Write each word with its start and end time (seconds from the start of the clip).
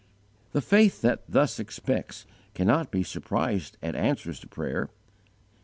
The 0.53 0.63
faith 0.63 1.01
that 1.01 1.21
thus 1.29 1.59
expects 1.59 2.25
cannot 2.55 2.89
be 2.89 3.03
surprised 3.03 3.77
at 3.83 3.93
answers 3.95 4.39
to 4.39 4.47
prayer. 4.47 4.89